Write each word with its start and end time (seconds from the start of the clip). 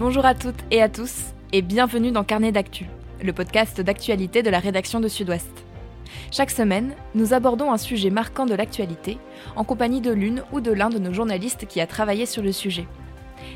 Bonjour 0.00 0.24
à 0.24 0.34
toutes 0.34 0.64
et 0.70 0.80
à 0.80 0.88
tous 0.88 1.34
et 1.52 1.60
bienvenue 1.60 2.10
dans 2.10 2.24
Carnet 2.24 2.52
d'actu, 2.52 2.86
le 3.22 3.34
podcast 3.34 3.82
d'actualité 3.82 4.42
de 4.42 4.48
la 4.48 4.58
rédaction 4.58 4.98
de 4.98 5.08
Sud-Ouest. 5.08 5.50
Chaque 6.30 6.50
semaine, 6.50 6.94
nous 7.14 7.34
abordons 7.34 7.70
un 7.70 7.76
sujet 7.76 8.08
marquant 8.08 8.46
de 8.46 8.54
l'actualité 8.54 9.18
en 9.56 9.64
compagnie 9.64 10.00
de 10.00 10.10
l'une 10.10 10.42
ou 10.52 10.62
de 10.62 10.72
l'un 10.72 10.88
de 10.88 10.98
nos 10.98 11.12
journalistes 11.12 11.66
qui 11.66 11.82
a 11.82 11.86
travaillé 11.86 12.24
sur 12.24 12.42
le 12.42 12.50
sujet. 12.50 12.86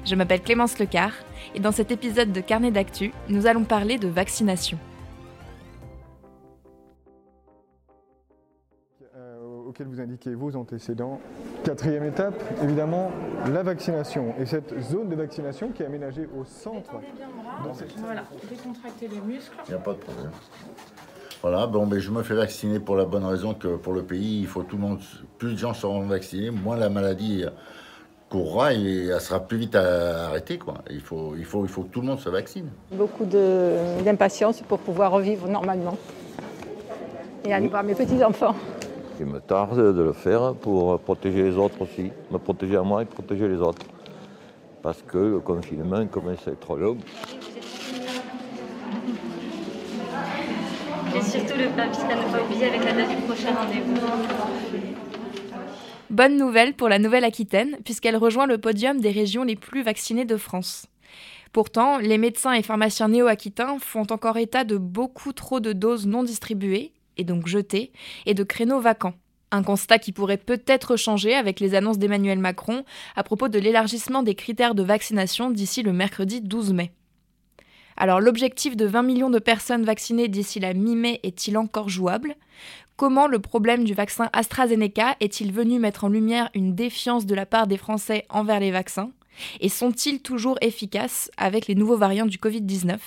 Je 0.05 0.15
m'appelle 0.15 0.43
Clémence 0.43 0.79
Lecar 0.79 1.13
et 1.55 1.61
dans 1.61 1.73
cet 1.73 1.91
épisode 1.91 2.31
de 2.31 2.43
Carnet 2.43 2.73
d'actu, 2.73 3.15
nous 3.31 3.47
allons 3.47 3.65
parler 3.65 3.97
de 3.97 4.09
vaccination. 4.09 4.79
Auquel 9.75 9.89
vous 9.89 10.01
indiquez 10.01 10.35
vos 10.35 10.55
antécédents. 10.55 11.21
Quatrième 11.65 12.05
étape, 12.05 12.35
évidemment, 12.63 13.11
la 13.53 13.65
vaccination. 13.65 14.33
Et 14.39 14.47
cette 14.47 14.73
zone 14.81 15.09
de 15.09 15.17
vaccination 15.17 15.71
qui 15.71 15.83
est 15.83 15.87
aménagée 15.87 16.29
au 16.39 16.45
centre. 16.45 16.93
Voilà, 17.99 18.23
décontracter 18.49 19.09
les 19.09 19.21
muscles. 19.21 19.57
Il 19.67 19.71
n'y 19.71 19.75
a 19.77 19.81
pas 19.81 19.93
de 19.95 19.99
problème. 19.99 20.31
Voilà, 21.43 21.67
bon, 21.67 21.87
ben, 21.89 21.99
je 21.99 22.11
me 22.13 22.23
fais 22.23 22.35
vacciner 22.35 22.79
pour 22.79 22.95
la 22.95 23.05
bonne 23.05 23.25
raison 23.25 23.53
que 23.53 23.77
pour 23.77 23.93
le 23.95 24.03
pays, 24.05 24.41
il 24.43 24.47
faut 24.47 24.63
tout 24.63 24.77
le 24.77 24.83
monde, 24.83 25.01
plus 25.39 25.53
de 25.55 25.59
gens 25.59 25.75
seront 25.75 26.01
vaccinés, 26.03 26.51
moins 26.51 26.77
la 26.77 26.89
maladie 26.89 27.45
courra 28.31 28.73
et 28.75 29.07
elle 29.09 29.21
sera 29.21 29.41
plus 29.41 29.59
vite 29.59 29.75
à 29.75 30.29
arrêter. 30.29 30.57
Quoi. 30.57 30.75
Il, 30.89 31.01
faut, 31.01 31.35
il, 31.37 31.45
faut, 31.45 31.65
il 31.65 31.69
faut 31.69 31.83
que 31.83 31.89
tout 31.93 32.01
le 32.01 32.07
monde 32.07 32.21
se 32.21 32.29
vaccine. 32.29 32.69
Beaucoup 32.93 33.25
de- 33.25 34.03
d'impatience 34.05 34.63
pour 34.63 34.79
pouvoir 34.79 35.11
revivre 35.11 35.49
normalement 35.49 35.99
et 37.45 37.53
aller 37.53 37.69
voir 37.69 37.83
mes 37.83 37.95
petits-enfants. 37.95 38.55
Il 39.21 39.27
me 39.27 39.41
tarde 39.41 39.95
de 39.95 40.03
le 40.03 40.13
faire 40.13 40.55
pour 40.55 40.99
protéger 40.99 41.45
les 41.45 41.57
autres 41.57 41.83
aussi, 41.83 42.11
me 42.33 42.39
protéger 42.39 42.77
à 42.77 42.83
moi 42.83 43.03
et 43.03 43.05
protéger 43.05 43.47
les 43.49 43.59
autres. 43.59 43.87
Parce 44.83 45.03
que 45.03 45.19
le 45.19 45.41
confinement 45.41 46.05
commence 46.07 46.49
à 46.49 46.51
être 46.51 46.77
long. 46.77 46.97
Et 51.17 51.23
surtout 51.23 51.57
le 51.57 51.69
papier 51.77 52.03
à 52.11 52.17
ne 52.17 52.33
pas 52.33 52.43
oublier 52.43 52.67
avec 52.67 52.85
la 52.85 52.93
date 52.93 53.09
du 53.09 53.23
prochain 53.23 53.55
rendez-vous. 53.55 53.95
Bonne 56.11 56.37
nouvelle 56.37 56.75
pour 56.75 56.89
la 56.89 56.99
Nouvelle-Aquitaine, 56.99 57.77
puisqu'elle 57.85 58.17
rejoint 58.17 58.47
le 58.47 58.59
podium 58.59 59.01
des 59.01 59.11
régions 59.11 59.45
les 59.45 59.57
plus 59.57 59.83
vaccinées 59.83 60.25
de 60.25 60.37
France. 60.37 60.87
Pourtant, 61.53 61.99
les 61.99 62.19
médecins 62.19 62.53
et 62.53 62.63
pharmaciens 62.63 63.09
néo-aquitains 63.09 63.79
font 63.79 64.07
encore 64.11 64.39
état 64.39 64.65
de 64.65 64.77
beaucoup 64.77 65.33
trop 65.33 65.61
de 65.61 65.73
doses 65.73 66.07
non 66.07 66.25
distribuées, 66.25 66.94
et 67.17 67.25
donc 67.25 67.47
jetées, 67.47 67.93
et 68.27 68.35
de 68.35 68.43
créneaux 68.43 68.81
vacants. 68.81 69.15
Un 69.51 69.63
constat 69.63 69.99
qui 69.99 70.13
pourrait 70.13 70.37
peut-être 70.37 70.97
changer 70.97 71.35
avec 71.35 71.61
les 71.61 71.75
annonces 71.75 71.99
d'Emmanuel 71.99 72.39
Macron 72.39 72.85
à 73.15 73.23
propos 73.23 73.49
de 73.49 73.59
l'élargissement 73.59 74.23
des 74.23 74.35
critères 74.35 74.75
de 74.75 74.83
vaccination 74.83 75.51
d'ici 75.51 75.83
le 75.83 75.93
mercredi 75.93 76.41
12 76.41 76.73
mai. 76.73 76.93
Alors 77.97 78.21
l'objectif 78.21 78.77
de 78.77 78.87
20 78.87 79.03
millions 79.03 79.31
de 79.31 79.39
personnes 79.39 79.85
vaccinées 79.85 80.29
d'ici 80.29 80.59
la 80.59 80.75
mi-mai 80.75 81.21
est-il 81.23 81.57
encore 81.57 81.89
jouable? 81.89 82.35
Comment 82.97 83.27
le 83.27 83.39
problème 83.39 83.85
du 83.85 83.95
vaccin 83.95 84.29
AstraZeneca 84.33 85.17
est-il 85.21 85.53
venu 85.53 85.79
mettre 85.79 86.05
en 86.05 86.09
lumière 86.09 86.51
une 86.55 86.75
défiance 86.75 87.27
de 87.27 87.35
la 87.35 87.47
part 87.47 87.67
des 87.67 87.77
Français 87.77 88.25
envers 88.31 88.61
les 88.61 88.71
vaccins? 88.71 89.11
Et 89.61 89.69
sont-ils 89.69 90.21
toujours 90.21 90.59
efficaces 90.61 91.31
avec 91.37 91.67
les 91.67 91.75
nouveaux 91.75 91.97
variants 91.97 92.27
du 92.27 92.39
Covid-19 92.39 92.99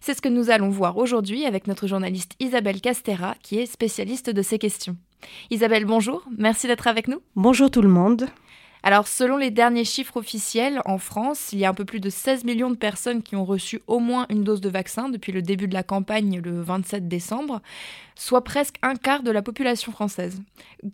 C'est 0.00 0.14
ce 0.14 0.22
que 0.22 0.28
nous 0.28 0.50
allons 0.50 0.70
voir 0.70 0.96
aujourd'hui 0.96 1.44
avec 1.44 1.66
notre 1.66 1.86
journaliste 1.86 2.32
Isabelle 2.40 2.80
Castera, 2.80 3.34
qui 3.42 3.58
est 3.58 3.66
spécialiste 3.66 4.30
de 4.30 4.42
ces 4.42 4.58
questions. 4.58 4.96
Isabelle, 5.50 5.84
bonjour, 5.84 6.24
merci 6.36 6.66
d'être 6.66 6.86
avec 6.86 7.08
nous. 7.08 7.20
Bonjour 7.34 7.70
tout 7.70 7.82
le 7.82 7.88
monde. 7.88 8.28
Alors, 8.82 9.08
selon 9.08 9.36
les 9.36 9.50
derniers 9.50 9.84
chiffres 9.84 10.16
officiels, 10.18 10.80
en 10.84 10.98
France, 10.98 11.50
il 11.52 11.58
y 11.58 11.64
a 11.64 11.68
un 11.68 11.74
peu 11.74 11.84
plus 11.84 12.00
de 12.00 12.10
16 12.10 12.44
millions 12.44 12.70
de 12.70 12.76
personnes 12.76 13.22
qui 13.22 13.34
ont 13.34 13.44
reçu 13.44 13.80
au 13.86 13.98
moins 13.98 14.26
une 14.30 14.44
dose 14.44 14.60
de 14.60 14.68
vaccin 14.68 15.08
depuis 15.08 15.32
le 15.32 15.42
début 15.42 15.66
de 15.66 15.74
la 15.74 15.82
campagne 15.82 16.40
le 16.40 16.62
27 16.62 17.08
décembre, 17.08 17.60
soit 18.14 18.42
presque 18.42 18.76
un 18.82 18.94
quart 18.94 19.22
de 19.22 19.30
la 19.30 19.42
population 19.42 19.92
française. 19.92 20.40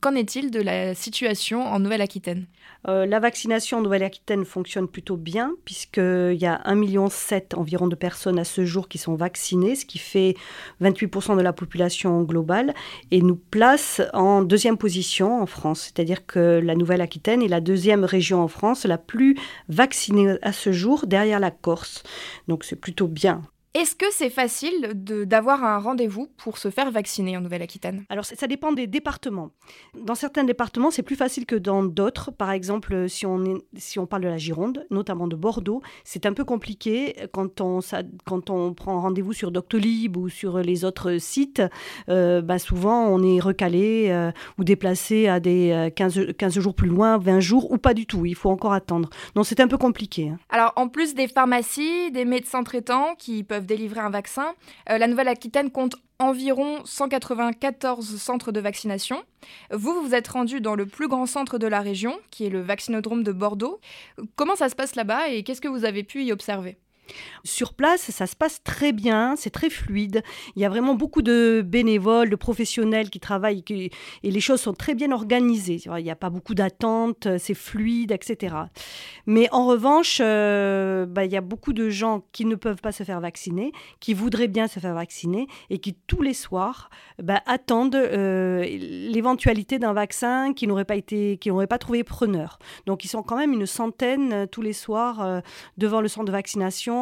Qu'en 0.01 0.15
est-il 0.15 0.51
de 0.51 0.61
la 0.61 0.95
situation 0.95 1.63
en 1.63 1.79
Nouvelle-Aquitaine? 1.79 2.47
Euh, 2.87 3.07
la 3.07 3.21
vaccination 3.21 3.79
en 3.79 3.83
Nouvelle-Aquitaine 3.83 4.45
fonctionne 4.45 4.89
plutôt 4.89 5.17
bien, 5.17 5.53
puisqu'il 5.65 6.37
y 6.39 6.47
a 6.47 6.61
1,7 6.67 6.75
million 6.75 7.09
environ 7.57 7.87
de 7.87 7.95
personnes 7.95 8.39
à 8.39 8.45
ce 8.45 8.65
jour 8.65 8.89
qui 8.89 8.99
sont 8.99 9.15
vaccinées, 9.15 9.75
ce 9.75 9.87
qui 9.87 9.99
fait 9.99 10.37
28% 10.83 11.37
de 11.37 11.43
la 11.43 11.53
population 11.53 12.23
globale, 12.23 12.75
et 13.11 13.23
nous 13.23 13.37
place 13.37 14.03
en 14.13 14.43
deuxième 14.43 14.77
position 14.77 15.41
en 15.41 15.47
France. 15.47 15.81
C'est-à-dire 15.81 16.27
que 16.27 16.61
la 16.63 16.75
Nouvelle-Aquitaine 16.75 17.43
est 17.43 17.49
la 17.49 17.61
deuxième 17.61 17.74
région 18.05 18.43
en 18.43 18.49
France 18.49 18.85
la 18.85 18.99
plus 18.99 19.37
vaccinée 19.69 20.37
à 20.43 20.53
ce 20.53 20.73
jour, 20.73 21.07
derrière 21.07 21.41
la 21.41 21.51
Corse. 21.51 22.03
Donc 22.49 22.65
c'est 22.65 22.77
plutôt 22.77 23.09
bien. 23.09 23.43
Est-ce 23.77 23.97
que 23.97 24.07
c'est 24.13 24.31
facile 24.31 24.93
de- 24.95 25.25
d'avoir 25.25 25.65
un 25.65 25.79
rendez-vous 25.79 26.29
pour 26.37 26.59
se 26.59 26.71
faire 26.71 26.93
vacciner 26.93 27.37
en 27.37 27.41
Nouvelle-Aquitaine? 27.41 28.05
Alors, 28.09 28.25
ça 28.25 28.47
dépend 28.47 28.71
des 28.71 28.87
départements. 28.87 29.51
Dans 30.01 30.15
certains 30.15 30.45
départements, 30.45 30.93
c'est 30.93 31.03
plus 31.03 31.17
facile 31.17 31.45
que 31.45 31.57
dans 31.57 31.83
d'autres. 31.83 32.31
Par 32.31 32.53
exemple, 32.53 33.09
si 33.09 33.27
on, 33.27 33.45
est- 33.45 33.65
si 33.77 33.99
on 33.99 34.07
parle 34.07 34.23
de 34.23 34.29
la 34.29 34.37
Gironde, 34.39 34.87
notamment 34.91 35.27
de 35.27 35.35
Bordeaux, 35.35 35.83
c'est 36.05 36.25
un 36.25 36.33
peu 36.35 36.45
compliqué 36.45 37.17
quand 37.33 37.61
on, 37.61 37.81
ça- 37.81 38.05
quand 38.25 38.49
on 38.49 38.75
prend 38.75 39.01
rendez-vous 39.01 39.33
sur 39.33 39.51
Doctolib 39.51 40.17
ou 40.17 40.29
sur 40.29 40.59
les 40.59 40.85
autres 40.85 41.19
sites. 41.19 41.61
euh, 42.09 42.43
bah, 42.43 42.61
souvent, 42.61 43.09
on 43.09 43.25
est 43.25 43.41
recalé 43.41 44.07
euh, 44.11 44.31
ou 44.57 44.63
déplacé 44.63 45.27
à 45.27 45.41
des 45.41 45.73
euh, 45.73 45.91
15, 45.91 46.29
15 46.39 46.61
jours 46.61 46.77
plus 46.77 46.89
loin, 46.89 47.19
20 47.19 47.41
jours, 47.41 47.73
ou 47.73 47.79
pas 47.79 47.93
du 47.95 48.07
tout. 48.07 48.25
Il 48.25 48.37
faut 48.37 48.51
encore 48.51 48.73
attendre. 48.73 49.11
Donc, 49.35 49.47
c'est 49.47 49.59
un 49.59 49.67
peu 49.67 49.79
compliqué. 49.79 50.29
hein. 50.29 50.39
Alors, 50.49 50.73
en 50.77 50.87
plus 50.89 51.17
des 51.17 51.27
pharmacies, 51.27 52.13
des 52.13 52.25
médecins 52.25 52.63
traitants 52.63 53.17
qui 53.19 53.43
peuvent 53.43 53.64
délivrer 53.65 54.01
un 54.01 54.11
vaccin, 54.11 54.55
euh, 54.91 54.99
la 54.99 55.07
Nouvelle-Aquitaine 55.07 55.71
compte 55.71 55.97
environ 56.19 56.85
194 56.85 58.17
centres 58.17 58.53
de 58.53 58.61
vaccination. 58.61 59.23
Vous, 59.71 59.95
vous 59.95 60.03
vous 60.09 60.15
êtes 60.15 60.29
rendu 60.29 60.61
dans 60.61 60.75
le 60.75 60.87
plus 60.87 61.09
grand 61.09 61.27
centre 61.27 61.59
de 61.59 61.67
la 61.67 61.81
région, 61.81 62.19
qui 62.31 62.47
est 62.47 62.51
le 62.51 62.61
vaccinodrome 62.61 63.23
de 63.23 63.33
Bordeaux. 63.33 63.81
Comment 64.37 64.57
ça 64.57 64.69
se 64.69 64.77
passe 64.77 64.95
là-bas 64.95 65.29
et 65.29 65.43
qu'est-ce 65.43 65.61
que 65.61 65.69
vous 65.69 65.85
avez 65.85 66.05
pu 66.05 66.25
y 66.25 66.33
observer? 66.33 66.79
Sur 67.45 67.75
place, 67.75 68.11
ça 68.11 68.27
se 68.27 68.37
passe 68.37 68.63
très 68.63 68.93
bien, 68.93 69.35
c'est 69.37 69.51
très 69.51 69.71
fluide. 69.71 70.23
Il 70.57 70.63
y 70.63 70.65
a 70.65 70.69
vraiment 70.69 70.95
beaucoup 70.95 71.23
de 71.23 71.63
bénévoles, 71.65 72.31
de 72.31 72.37
professionnels 72.37 73.11
qui 73.11 73.21
travaillent 73.21 73.65
et 73.71 73.91
les 74.23 74.41
choses 74.41 74.61
sont 74.61 74.73
très 74.73 74.95
bien 74.95 75.13
organisées. 75.13 75.81
Il 75.85 76.05
n'y 76.05 76.11
a 76.11 76.17
pas 76.17 76.31
beaucoup 76.31 76.55
d'attentes, 76.55 77.29
c'est 77.39 77.55
fluide, 77.55 78.13
etc. 78.13 78.57
Mais 79.27 79.49
en 79.53 79.67
revanche, 79.67 80.19
euh, 80.21 81.07
bah, 81.07 81.25
il 81.25 81.33
y 81.33 81.37
a 81.37 81.41
beaucoup 81.41 81.73
de 81.73 81.91
gens 81.91 82.25
qui 82.33 82.45
ne 82.45 82.55
peuvent 82.55 82.81
pas 82.81 82.93
se 82.93 83.03
faire 83.05 83.21
vacciner, 83.21 83.73
qui 84.01 84.15
voudraient 84.15 84.49
bien 84.49 84.67
se 84.67 84.81
faire 84.81 84.95
vacciner 84.95 85.47
et 85.71 85.79
qui 85.79 85.95
tous 86.07 86.23
les 86.23 86.35
soirs 86.35 86.91
bah, 87.23 87.43
attendent 87.47 87.95
euh, 87.95 88.65
l'éventualité 88.65 89.79
d'un 89.79 89.93
vaccin 89.93 90.53
qui 90.53 90.67
n'aurait 90.67 90.85
pas 90.85 90.97
été, 90.97 91.37
qui 91.39 91.49
n'aurait 91.49 91.67
pas 91.67 91.79
trouvé 91.79 92.05
preneur. 92.05 92.59
Donc 92.87 93.05
ils 93.05 93.09
sont 93.09 93.23
quand 93.23 93.37
même 93.37 93.53
une 93.53 93.67
centaine 93.67 94.33
euh, 94.33 94.47
tous 94.47 94.63
les 94.63 94.73
soirs 94.73 95.43
devant 95.79 96.01
le 96.01 96.09
centre 96.09 96.27
de 96.27 96.33
vaccination 96.33 96.94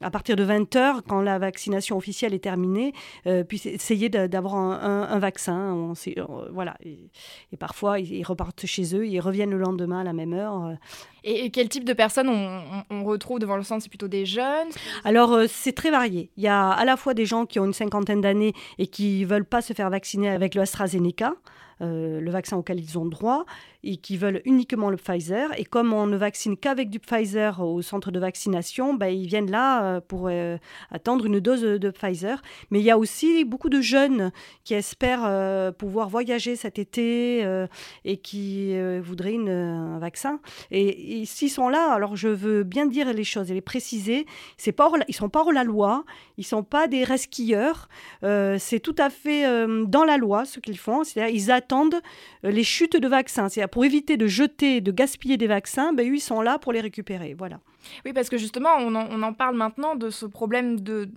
à 0.00 0.10
partir 0.10 0.36
de 0.36 0.44
20h, 0.44 1.02
quand 1.08 1.20
la 1.20 1.38
vaccination 1.38 1.96
officielle 1.96 2.34
est 2.34 2.42
terminée, 2.42 2.92
euh, 3.26 3.44
puis 3.44 3.60
essayer 3.64 4.08
d'avoir 4.08 4.54
un, 4.56 4.72
un- 4.80 5.08
un 5.08 5.18
vaccin. 5.18 5.72
On 5.74 5.94
sait- 5.94 6.14
euh, 6.18 6.24
voilà. 6.52 6.76
Et, 6.84 6.98
et 7.52 7.56
parfois, 7.56 7.98
ils, 8.00 8.22
repartent 8.24 8.66
chez 8.66 8.94
eux, 8.96 9.06
ils 9.06 9.20
reviennent 9.20 9.50
le 9.50 9.58
lendemain 9.58 10.00
à 10.00 10.04
la 10.04 10.12
même 10.12 10.32
heure. 10.32 10.64
euh. 10.66 10.74
et, 11.24 11.44
et 11.44 11.50
quel 11.50 11.68
type 11.68 11.84
de 11.84 11.92
personnes 11.92 12.28
on, 12.28 12.60
on- 12.90 12.96
on 13.00 13.04
retrouve 13.04 13.38
devant 13.38 13.56
le 13.56 13.62
centre? 13.62 13.82
C'est 13.82 13.88
plutôt 13.88 14.08
des 14.08 14.26
jeunes? 14.26 14.68
Alors, 15.04 15.32
euh, 15.32 15.46
c'est 15.48 15.72
très 15.72 15.90
varié. 15.90 16.30
Il 16.36 16.42
y 16.42 16.48
a 16.48 16.70
à 16.70 16.84
la 16.84 16.96
fois 16.96 17.14
des 17.14 17.26
gens 17.26 17.46
qui 17.46 17.58
ont 17.60 17.64
une 17.64 17.72
cinquantaine 17.72 18.20
d'années 18.20 18.52
et 18.78 18.86
qui 18.86 19.24
veulent 19.24 19.44
pas 19.44 19.60
se 19.62 19.72
faire 19.72 19.90
vacciner 19.90 20.28
avec 20.28 20.54
le 20.54 20.62
AstraZeneca. 20.62 21.34
Euh, 21.82 22.20
le 22.20 22.30
vaccin 22.30 22.56
auquel 22.56 22.78
ils 22.78 22.96
ont 22.98 23.04
droit 23.04 23.44
et 23.82 23.96
qui 23.96 24.16
veulent 24.16 24.40
uniquement 24.44 24.88
le 24.88 24.96
Pfizer. 24.96 25.50
Et 25.58 25.64
comme 25.64 25.92
on 25.92 26.06
ne 26.06 26.16
vaccine 26.16 26.56
qu'avec 26.56 26.90
du 26.90 27.00
Pfizer 27.00 27.60
au 27.60 27.82
centre 27.82 28.12
de 28.12 28.20
vaccination, 28.20 28.94
ben, 28.94 29.08
ils 29.08 29.26
viennent 29.26 29.50
là 29.50 29.82
euh, 29.82 30.00
pour 30.00 30.28
euh, 30.30 30.58
attendre 30.92 31.26
une 31.26 31.40
dose 31.40 31.62
de 31.62 31.90
Pfizer. 31.90 32.40
Mais 32.70 32.78
il 32.78 32.84
y 32.84 32.90
a 32.92 32.98
aussi 32.98 33.44
beaucoup 33.44 33.68
de 33.68 33.80
jeunes 33.80 34.30
qui 34.62 34.74
espèrent 34.74 35.72
pouvoir 35.74 36.08
voyager 36.08 36.54
cet 36.54 36.78
été 36.78 37.44
et 38.04 38.16
qui 38.18 38.78
voudraient 39.00 39.36
un 39.36 39.98
vaccin. 39.98 40.40
Et, 40.70 41.20
et 41.20 41.24
s'ils 41.24 41.50
sont 41.50 41.68
là, 41.68 41.92
alors 41.92 42.16
je 42.16 42.28
veux 42.28 42.62
bien 42.62 42.86
dire 42.86 43.12
les 43.12 43.24
choses 43.24 43.50
et 43.50 43.54
les 43.54 43.60
préciser. 43.60 44.26
C'est 44.56 44.72
pas 44.72 44.90
ils 45.08 45.14
sont 45.14 45.28
pas 45.28 45.40
hors 45.40 45.52
la 45.52 45.64
loi, 45.64 46.04
ils 46.38 46.44
sont 46.44 46.62
pas 46.62 46.86
des 46.86 47.04
resquilleurs. 47.04 47.88
C'est 48.22 48.80
tout 48.80 48.96
à 48.98 49.10
fait 49.10 49.66
dans 49.86 50.04
la 50.04 50.16
loi 50.16 50.44
ce 50.44 50.60
qu'ils 50.60 50.78
font. 50.78 51.02
C'est-à-dire 51.02 51.34
ils 51.34 51.50
attendent 51.50 51.71
euh, 51.74 52.50
les 52.50 52.64
chutes 52.64 52.96
de 52.96 53.08
vaccins. 53.08 53.48
C'est-à-dire 53.48 53.70
pour 53.70 53.84
éviter 53.84 54.16
de 54.16 54.26
jeter, 54.26 54.80
de 54.80 54.92
gaspiller 54.92 55.36
des 55.36 55.46
vaccins, 55.46 55.92
ben, 55.92 56.06
ils 56.06 56.20
sont 56.20 56.40
là 56.40 56.58
pour 56.58 56.72
les 56.72 56.80
récupérer. 56.80 57.34
Voilà. 57.36 57.60
Oui, 58.04 58.12
parce 58.12 58.28
que 58.28 58.36
justement, 58.36 58.70
on 58.78 58.94
en, 58.94 59.32
parle 59.32 59.56
maintenant 59.56 59.94
de 59.94 60.10
ce 60.10 60.26
problème 60.26 60.80
de, 60.80 61.08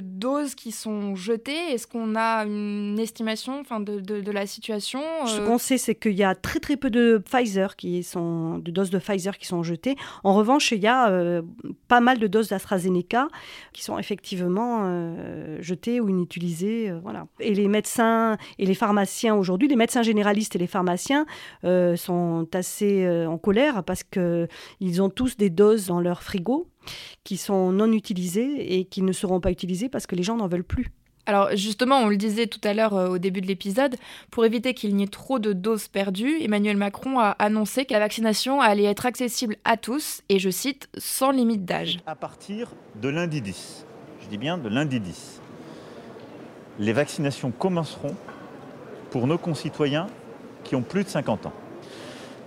doses 0.00 0.54
qui 0.54 0.72
sont 0.72 1.14
jetées. 1.14 1.72
Est-ce 1.72 1.86
qu'on 1.86 2.14
a 2.14 2.44
une 2.44 2.98
estimation 2.98 3.60
enfin, 3.60 3.80
de, 3.80 4.30
la 4.30 4.46
situation 4.46 5.00
Ce 5.26 5.40
qu'on 5.40 5.58
sait, 5.58 5.78
c'est 5.78 5.94
qu'il 5.94 6.12
y 6.12 6.22
a 6.22 6.34
très 6.34 6.60
très 6.60 6.76
peu 6.76 6.90
de 6.90 7.22
Pfizer 7.24 7.76
qui 7.76 8.02
sont, 8.02 8.58
de 8.58 8.70
doses 8.70 8.90
de 8.90 8.98
Pfizer 8.98 9.36
qui 9.38 9.46
sont 9.46 9.62
jetées. 9.62 9.96
En 10.24 10.34
revanche, 10.34 10.72
il 10.72 10.80
y 10.80 10.86
a 10.86 11.42
pas 11.88 12.00
mal 12.00 12.18
de 12.18 12.26
doses 12.26 12.48
d'AstraZeneca 12.48 13.28
qui 13.72 13.82
sont 13.82 13.98
effectivement 13.98 15.14
jetées 15.60 16.00
ou 16.00 16.08
inutilisées. 16.08 16.92
voilà. 17.02 17.26
Et 17.40 17.54
les 17.54 17.68
médecins 17.68 18.36
et 18.58 18.66
les 18.66 18.74
pharmaciens 18.74 19.34
aujourd'hui, 19.34 19.68
les 19.68 19.76
médecins 19.76 20.02
généralistes 20.02 20.54
et 20.56 20.58
les 20.58 20.66
pharmaciens 20.66 21.26
sont 21.62 22.48
assez 22.52 23.08
en 23.26 23.38
colère 23.38 23.82
parce 23.84 24.02
qu'ils 24.04 25.02
ont 25.02 25.10
tous 25.10 25.36
des 25.36 25.50
doses 25.50 25.89
dans 25.90 26.00
leur 26.00 26.22
frigo 26.22 26.68
qui 27.24 27.36
sont 27.36 27.72
non 27.72 27.92
utilisées 27.92 28.78
et 28.78 28.84
qui 28.84 29.02
ne 29.02 29.10
seront 29.10 29.40
pas 29.40 29.50
utilisées 29.50 29.88
parce 29.88 30.06
que 30.06 30.14
les 30.14 30.22
gens 30.22 30.36
n'en 30.36 30.46
veulent 30.46 30.62
plus. 30.62 30.86
Alors 31.26 31.50
justement, 31.54 31.98
on 31.98 32.08
le 32.08 32.16
disait 32.16 32.46
tout 32.46 32.60
à 32.62 32.74
l'heure 32.74 32.94
euh, 32.94 33.08
au 33.08 33.18
début 33.18 33.40
de 33.40 33.48
l'épisode, 33.48 33.96
pour 34.30 34.44
éviter 34.44 34.72
qu'il 34.72 34.94
n'y 34.94 35.02
ait 35.02 35.08
trop 35.08 35.40
de 35.40 35.52
doses 35.52 35.88
perdues, 35.88 36.40
Emmanuel 36.42 36.76
Macron 36.76 37.18
a 37.18 37.30
annoncé 37.40 37.86
que 37.86 37.92
la 37.92 37.98
vaccination 37.98 38.60
allait 38.60 38.84
être 38.84 39.04
accessible 39.04 39.56
à 39.64 39.76
tous, 39.76 40.22
et 40.28 40.38
je 40.38 40.48
cite, 40.48 40.88
sans 40.96 41.32
limite 41.32 41.64
d'âge. 41.64 41.98
À 42.06 42.14
partir 42.14 42.72
de 43.02 43.08
lundi 43.08 43.42
10, 43.42 43.84
je 44.22 44.28
dis 44.28 44.38
bien 44.38 44.58
de 44.58 44.68
lundi 44.68 45.00
10, 45.00 45.40
les 46.78 46.92
vaccinations 46.92 47.50
commenceront 47.50 48.14
pour 49.10 49.26
nos 49.26 49.38
concitoyens 49.38 50.06
qui 50.62 50.76
ont 50.76 50.82
plus 50.82 51.02
de 51.02 51.08
50 51.08 51.46
ans. 51.46 51.52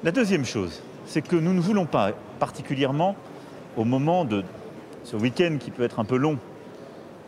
La 0.04 0.12
deuxième 0.12 0.46
chose, 0.46 0.82
c'est 1.06 1.22
que 1.22 1.36
nous 1.36 1.54
ne 1.54 1.62
voulons 1.62 1.86
pas 1.86 2.14
particulièrement 2.40 3.16
au 3.78 3.86
moment 3.86 4.26
de 4.26 4.44
ce 5.04 5.16
week-end 5.16 5.58
qui 5.60 5.72
peut 5.72 5.84
être 5.84 6.00
un 6.00 6.06
peu 6.06 6.18
long, 6.18 6.38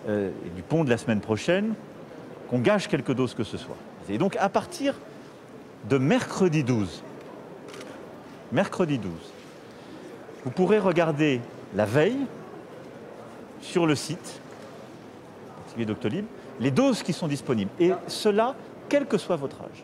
euh, 0.07 0.31
du 0.55 0.61
pont 0.61 0.83
de 0.83 0.89
la 0.89 0.97
semaine 0.97 1.21
prochaine, 1.21 1.73
qu'on 2.49 2.59
gâche 2.59 2.87
quelques 2.87 3.13
doses 3.13 3.33
que 3.33 3.43
ce 3.43 3.57
soit. 3.57 3.77
Et 4.09 4.17
donc 4.17 4.35
à 4.37 4.49
partir 4.49 4.93
de 5.89 5.97
mercredi 5.97 6.63
12, 6.63 7.03
mercredi 8.51 8.97
12, 8.97 9.11
vous 10.43 10.51
pourrez 10.51 10.79
regarder 10.79 11.41
la 11.75 11.85
veille 11.85 12.25
sur 13.61 13.87
le 13.87 13.95
site 13.95 14.41
Doctolib 15.83 16.25
les 16.61 16.71
doses 16.71 17.03
qui 17.03 17.11
sont 17.11 17.27
disponibles. 17.27 17.71
Et 17.81 17.91
cela, 18.07 18.55
quel 18.87 19.05
que 19.05 19.17
soit 19.17 19.35
votre 19.35 19.61
âge. 19.61 19.83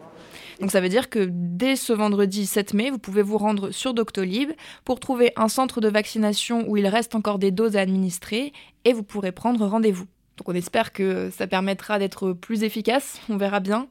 Donc 0.59 0.71
ça 0.71 0.81
veut 0.81 0.89
dire 0.89 1.09
que 1.09 1.29
dès 1.31 1.75
ce 1.75 1.93
vendredi 1.93 2.45
7 2.45 2.73
mai, 2.73 2.89
vous 2.89 2.99
pouvez 2.99 3.21
vous 3.21 3.37
rendre 3.37 3.71
sur 3.71 3.93
Doctolib 3.93 4.51
pour 4.85 4.99
trouver 4.99 5.31
un 5.35 5.47
centre 5.47 5.81
de 5.81 5.87
vaccination 5.87 6.65
où 6.67 6.77
il 6.77 6.87
reste 6.87 7.15
encore 7.15 7.39
des 7.39 7.51
doses 7.51 7.77
à 7.77 7.81
administrer 7.81 8.53
et 8.85 8.93
vous 8.93 9.03
pourrez 9.03 9.31
prendre 9.31 9.65
rendez-vous. 9.65 10.05
Donc 10.37 10.49
on 10.49 10.53
espère 10.53 10.91
que 10.91 11.29
ça 11.29 11.45
permettra 11.47 11.99
d'être 11.99 12.33
plus 12.33 12.63
efficace, 12.63 13.21
on 13.29 13.37
verra 13.37 13.59
bien. 13.59 13.87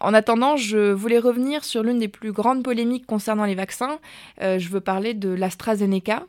En 0.00 0.14
attendant, 0.14 0.56
je 0.56 0.92
voulais 0.92 1.18
revenir 1.18 1.64
sur 1.64 1.82
l'une 1.82 1.98
des 1.98 2.08
plus 2.08 2.30
grandes 2.30 2.62
polémiques 2.62 3.06
concernant 3.06 3.44
les 3.44 3.56
vaccins. 3.56 3.98
Euh, 4.40 4.58
je 4.58 4.68
veux 4.68 4.80
parler 4.80 5.14
de 5.14 5.28
l'AstraZeneca 5.28 6.24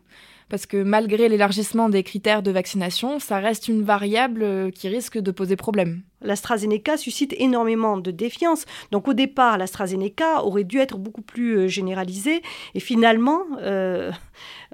parce 0.49 0.65
que 0.65 0.81
malgré 0.81 1.29
l'élargissement 1.29 1.89
des 1.89 2.01
critères 2.01 2.41
de 2.41 2.49
vaccination, 2.49 3.19
ça 3.19 3.37
reste 3.37 3.67
une 3.67 3.83
variable 3.83 4.71
qui 4.71 4.87
risque 4.87 5.19
de 5.19 5.29
poser 5.29 5.55
problème 5.55 6.01
l'AstraZeneca 6.21 6.97
suscite 6.97 7.33
énormément 7.37 7.97
de 7.97 8.11
défiance. 8.11 8.65
Donc 8.91 9.07
au 9.07 9.13
départ, 9.13 9.57
l'AstraZeneca 9.57 10.43
aurait 10.43 10.63
dû 10.63 10.79
être 10.79 10.97
beaucoup 10.97 11.21
plus 11.21 11.57
euh, 11.57 11.67
généralisé. 11.67 12.41
Et 12.75 12.79
finalement, 12.79 13.41
euh, 13.61 14.11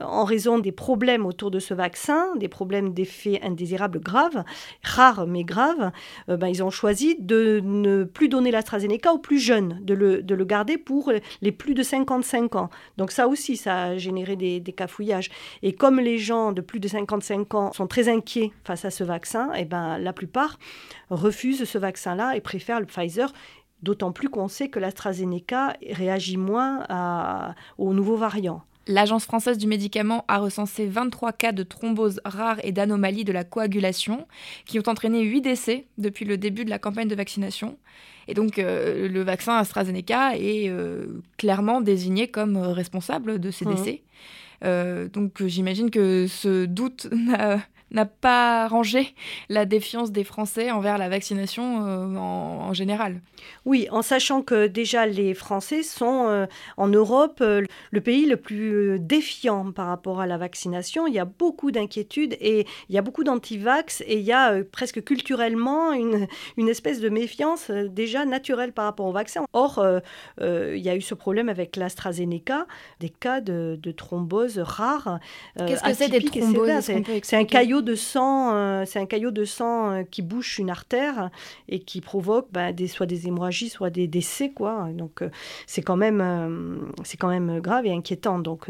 en 0.02 0.24
raison 0.24 0.60
des 0.60 0.72
problèmes 0.72 1.26
autour 1.26 1.52
de 1.52 1.60
ce 1.60 1.74
vaccin, 1.74 2.36
des 2.36 2.48
problèmes 2.48 2.94
d'effets 2.94 3.40
indésirables 3.44 4.00
graves, 4.00 4.44
rares 4.84 5.28
mais 5.28 5.44
graves, 5.44 5.92
euh, 6.30 6.38
ben, 6.38 6.48
ils 6.48 6.64
ont 6.64 6.70
choisi 6.70 7.16
de 7.20 7.62
ne 7.64 8.04
plus 8.04 8.30
donner 8.30 8.52
l'AstraZeneca 8.52 9.14
aux 9.14 9.20
plus 9.20 9.40
jeunes, 9.40 9.80
de 9.82 9.94
le, 9.94 10.24
de 10.24 10.36
le, 10.36 10.46
garder 10.46 10.78
pour 10.78 11.12
les 11.42 11.52
plus 11.52 11.74
de 11.74 11.84
55 11.84 12.56
ans. 12.56 12.70
Donc 12.98 13.12
ça 13.12 13.28
aussi, 13.28 13.58
ça 13.58 13.84
a 13.84 13.98
généré 13.98 14.36
des, 14.36 14.60
des, 14.60 14.74
cafouillages. 14.74 15.32
Et 15.64 15.74
comme 15.74 16.00
les 16.00 16.18
gens 16.18 16.52
de 16.52 16.62
plus 16.62 16.80
de 16.80 16.88
55 16.88 17.56
ans 17.56 17.72
sont 17.74 17.88
très 17.88 18.10
inquiets 18.10 18.52
face 18.64 18.86
à 18.86 18.92
ce 18.92 19.04
vaccin, 19.04 19.52
et 19.54 19.62
eh 19.62 19.66
ben, 19.66 19.98
la 19.98 20.14
plupart 20.14 20.60
refusent 21.10 21.35
ce 21.36 21.78
vaccin-là 21.78 22.36
et 22.36 22.42
préfèrent 22.42 22.80
le 22.80 22.86
Pfizer. 22.86 23.32
D'autant 23.84 24.12
plus 24.12 24.30
qu'on 24.30 24.48
sait 24.48 24.70
que 24.70 24.80
l'AstraZeneca 24.80 25.76
réagit 25.92 26.38
moins 26.38 26.86
à, 26.90 27.54
aux 27.78 27.94
nouveaux 27.94 28.16
variants. 28.16 28.64
L'Agence 28.88 29.26
française 29.26 29.58
du 29.58 29.68
médicament 29.68 30.26
a 30.28 30.38
recensé 30.38 30.86
23 30.86 31.34
cas 31.34 31.52
de 31.52 31.64
thrombose 31.64 32.22
rares 32.24 32.60
et 32.64 32.72
d'anomalies 32.72 33.24
de 33.24 33.32
la 33.32 33.44
coagulation 33.44 34.28
qui 34.66 34.80
ont 34.80 34.84
entraîné 34.88 35.22
8 35.22 35.42
décès 35.42 35.88
depuis 35.98 36.24
le 36.24 36.38
début 36.38 36.66
de 36.66 36.70
la 36.70 36.80
campagne 36.80 37.08
de 37.08 37.16
vaccination. 37.16 37.78
Et 38.28 38.34
donc 38.34 38.60
euh, 38.60 39.08
le 39.08 39.22
vaccin 39.24 39.58
AstraZeneca 39.58 40.38
est 40.38 40.70
euh, 40.70 41.22
clairement 41.38 41.82
désigné 41.82 42.28
comme 42.28 42.58
responsable 42.58 43.40
de 43.40 43.52
ces 43.52 43.66
mmh. 43.66 43.76
décès. 43.76 44.04
Euh, 44.64 45.08
donc 45.10 45.44
j'imagine 45.46 45.90
que 45.90 46.28
ce 46.28 46.66
doute 46.66 47.08
n'a 47.12 47.60
pas 48.04 48.68
rangé 48.68 49.14
la 49.50 49.66
défiance 49.66 50.12
des 50.12 50.24
Français 50.24 50.72
envers 50.72 50.98
la 50.98 51.08
vaccination 51.08 51.86
euh, 51.86 52.16
en, 52.18 52.74
général. 52.74 53.22
Oui, 53.66 53.88
en 53.92 54.02
sachant 54.02 54.42
que 54.42 54.68
déjà 54.68 55.06
les 55.06 55.34
Français 55.34 55.84
sont 55.84 56.28
euh, 56.28 56.46
en 56.78 56.88
Europe 56.88 57.40
euh, 57.42 57.62
le 57.92 58.02
pays 58.02 58.26
le 58.26 58.38
plus 58.38 59.00
défiant 59.00 59.72
par 59.72 59.88
rapport 59.88 60.20
à 60.20 60.28
la 60.28 60.38
vaccination. 60.38 61.08
Il 61.08 61.14
y 61.14 61.20
a 61.20 61.26
beaucoup 61.26 61.72
d'inquiétudes 61.72 62.36
et 62.42 62.66
il 62.90 62.96
y 62.96 62.98
a 62.98 63.02
beaucoup 63.02 63.24
d'antivax 63.24 64.02
et 64.02 64.18
il 64.18 64.26
y 64.26 64.34
a 64.34 64.64
presque 64.64 65.04
culturellement 65.04 65.94
une, 65.94 66.28
une, 66.58 66.68
espèce 66.68 67.00
de 67.00 67.10
méfiance 67.10 67.70
déjà 67.70 68.26
naturelle 68.26 68.74
par 68.74 68.86
rapport 68.86 69.06
au 69.06 69.12
vaccin. 69.12 69.46
Or, 69.54 69.86
il 70.42 70.78
y 70.78 70.90
a 70.90 70.96
eu 70.96 71.02
ce 71.02 71.14
problème 71.14 71.50
avec 71.50 71.76
l'AstraZeneca, 71.76 72.66
des 73.00 73.10
cas 73.10 73.42
de, 73.42 73.80
de 73.82 73.92
thrombose 73.92 74.58
rares. 74.58 75.20
Qu'est-ce 75.58 75.84
que 75.84 75.94
c'est 75.94 76.10
des 76.10 76.24
thromboses? 76.24 76.92
C'est 77.24 77.38
un 77.38 77.46
caillot 77.46 77.75
de 77.82 77.96
sang, 77.96 78.54
euh, 78.54 78.84
c'est 78.86 79.00
un 79.00 79.06
caillot 79.06 79.32
de 79.32 79.46
sang 79.46 79.92
euh, 79.92 80.04
qui 80.04 80.22
bouche 80.22 80.60
une 80.60 80.70
artère 80.70 81.30
et 81.70 81.80
qui 81.80 82.02
provoque 82.02 82.48
bah, 82.52 82.72
des, 82.72 82.88
soit 82.88 83.06
des 83.06 83.28
hémorragies, 83.28 83.70
soit 83.70 83.90
des 83.90 84.08
décès, 84.08 84.52
quoi. 84.52 84.90
Donc 84.94 85.22
euh, 85.22 85.30
c'est 85.68 85.82
quand 85.82 85.96
même, 85.96 86.22
quand 87.20 87.30
même 87.30 87.60
grave 87.60 87.86
et 87.86 87.92
inquiétant. 87.92 88.40
Donc 88.40 88.70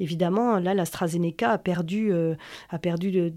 évidemment, 0.00 0.58
là, 0.58 0.74
l'AstraZeneca 0.74 1.50
a 1.50 1.58
perdu, 1.58 2.12
a 2.70 2.78
perdu 2.78 3.10
de, 3.10 3.28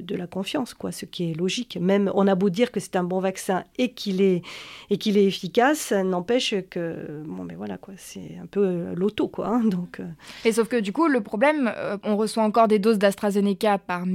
de, 0.00 0.16
la 0.16 0.26
confiance, 0.26 0.74
quoi, 0.74 0.92
ce 0.92 1.04
qui 1.04 1.30
est 1.30 1.34
logique. 1.34 1.78
Même 1.80 2.10
on 2.14 2.26
a 2.26 2.34
beau 2.34 2.50
dire 2.50 2.72
que 2.72 2.80
c'est 2.80 2.96
un 2.96 3.04
bon 3.04 3.20
vaccin 3.20 3.64
et 3.78 3.92
qu'il 3.92 4.20
est 4.22 4.42
et 4.90 4.94
est 4.94 5.24
efficace, 5.24 5.92
n'empêche 5.92 6.54
que 6.70 7.22
bon, 7.26 7.44
mais 7.44 7.54
voilà, 7.54 7.78
c'est 7.96 8.38
un 8.42 8.46
peu 8.46 8.94
l'auto. 8.94 9.30
Hein, 9.38 9.62
donc. 9.64 10.00
Et 10.44 10.52
sauf 10.52 10.68
que 10.68 10.80
du 10.80 10.92
coup, 10.92 11.08
le 11.08 11.20
problème, 11.20 11.72
on 12.02 12.16
reçoit 12.16 12.42
encore 12.42 12.68
des 12.68 12.78
doses 12.78 12.98
d'AstraZeneca 12.98 13.78
par 13.78 14.06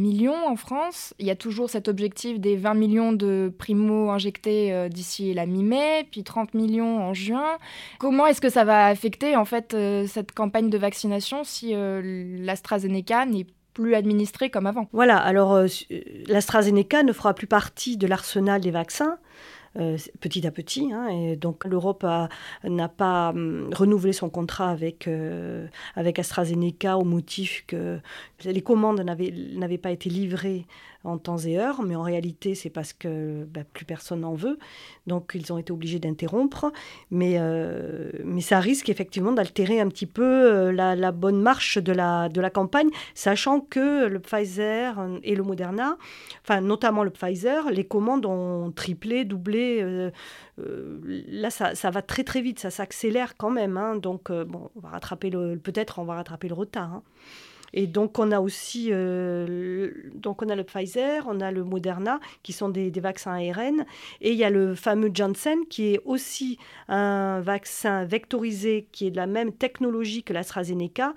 en 0.47 0.55
France. 0.55 1.13
Il 1.19 1.25
y 1.25 1.31
a 1.31 1.35
toujours 1.35 1.69
cet 1.69 1.87
objectif 1.87 2.39
des 2.39 2.55
20 2.55 2.73
millions 2.73 3.13
de 3.13 3.53
primo 3.57 4.09
injectés 4.09 4.73
euh, 4.73 4.89
d'ici 4.89 5.33
la 5.33 5.45
mi-mai, 5.45 6.07
puis 6.11 6.23
30 6.23 6.53
millions 6.53 7.01
en 7.01 7.13
juin. 7.13 7.57
Comment 7.99 8.27
est-ce 8.27 8.41
que 8.41 8.49
ça 8.49 8.63
va 8.63 8.87
affecter 8.87 9.35
en 9.35 9.45
fait 9.45 9.73
euh, 9.73 10.05
cette 10.07 10.31
campagne 10.33 10.69
de 10.69 10.77
vaccination 10.77 11.43
si 11.43 11.73
euh, 11.73 12.01
l'AstraZeneca 12.39 13.25
n'est 13.25 13.47
plus 13.73 13.95
administré 13.95 14.49
comme 14.49 14.67
avant? 14.67 14.87
Voilà, 14.91 15.17
alors 15.17 15.59
l'AstraZeneca 16.27 17.03
ne 17.03 17.13
fera 17.13 17.33
plus 17.33 17.47
partie 17.47 17.97
de 17.97 18.07
l'arsenal 18.07 18.61
des 18.61 18.71
vaccins. 18.71 19.17
Petit 20.19 20.45
à 20.47 20.51
petit. 20.51 20.91
Hein, 20.91 21.07
et 21.07 21.35
donc 21.35 21.65
l'Europe 21.65 22.05
n'a 22.63 22.89
pas 22.89 23.29
hum, 23.29 23.69
renouvelé 23.73 24.13
son 24.13 24.29
contrat 24.29 24.69
avec, 24.69 25.09
avec 25.95 26.19
AstraZeneca 26.19 26.97
au 26.97 27.03
motif 27.03 27.65
que 27.67 27.99
les 28.45 28.61
commandes 28.61 29.01
n'avaient 29.01 29.77
pas 29.77 29.91
été 29.91 30.09
livrées 30.09 30.65
en 31.05 31.17
temps 31.17 31.37
et 31.37 31.57
heure, 31.57 31.81
mais 31.81 31.95
en 31.95 32.01
réalité, 32.01 32.55
c'est 32.55 32.69
parce 32.69 32.91
que 32.91 33.45
bah, 33.45 33.61
plus 33.71 33.85
personne 33.85 34.21
n'en 34.21 34.33
veut. 34.33 34.59
Donc, 35.07 35.31
ils 35.33 35.53
ont 35.53 35.57
été 35.57 35.71
obligés 35.71 35.99
d'interrompre. 35.99 36.73
Mais, 37.09 37.37
euh, 37.39 38.11
ça 38.41 38.59
risque 38.59 38.89
effectivement 38.89 39.31
d'altérer 39.31 39.79
un 39.79 39.87
petit 39.87 40.05
peu 40.05 40.23
euh, 40.23 40.71
la, 40.71 41.11
bonne 41.11 41.41
marche 41.41 41.77
de 41.77 41.93
la, 41.93 42.49
campagne, 42.49 42.89
sachant 43.13 43.61
que 43.61 44.07
le 44.07 44.19
Pfizer 44.19 44.95
et 45.23 45.35
le 45.35 45.43
Moderna, 45.43 45.97
enfin, 46.43 46.61
notamment 46.61 47.03
le 47.03 47.11
Pfizer, 47.11 47.69
les 47.71 47.85
commandes 47.85 48.25
ont 48.25 48.71
triplé, 48.71 49.23
doublé. 49.23 49.79
Euh, 49.81 50.11
là, 51.27 51.49
ça, 51.49 51.75
ça, 51.75 51.91
va 51.91 52.01
très 52.01 52.23
très 52.23 52.41
vite, 52.41 52.59
ça 52.59 52.71
s'accélère 52.71 53.37
quand 53.37 53.51
même. 53.51 53.77
Hein. 53.77 53.95
donc, 53.95 54.31
bon, 54.31 54.69
on 54.75 54.79
va 54.79 54.89
rattraper 54.89 55.29
le, 55.29 55.57
peut-être 55.57 55.99
on 55.99 56.05
va 56.05 56.15
rattraper 56.15 56.47
le 56.47 56.55
retard. 56.55 56.93
Hein. 56.93 57.03
Et 57.73 57.87
donc 57.87 58.19
on 58.19 58.31
a 58.31 58.39
aussi 58.39 58.89
euh, 58.91 59.89
donc 60.15 60.41
on 60.41 60.49
a 60.49 60.55
le 60.55 60.63
Pfizer, 60.63 61.25
on 61.27 61.39
a 61.41 61.51
le 61.51 61.63
Moderna 61.63 62.19
qui 62.43 62.53
sont 62.53 62.69
des, 62.69 62.89
vaccins 62.99 63.31
ARN 63.31 63.85
et 64.19 64.31
il 64.31 64.37
y 64.37 64.43
a 64.43 64.49
le 64.49 64.75
fameux 64.75 65.09
Janssen 65.13 65.65
qui 65.69 65.93
est 65.93 66.01
aussi 66.03 66.57
un 66.89 67.39
vaccin 67.39 68.03
vectorisé 68.03 68.87
qui 68.91 69.07
est 69.07 69.11
de 69.11 69.15
la 69.15 69.27
même 69.27 69.53
technologie 69.53 70.23
que 70.23 70.33
l'AstraZeneca 70.33 71.13